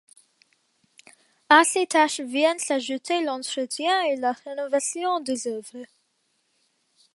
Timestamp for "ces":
1.63-1.85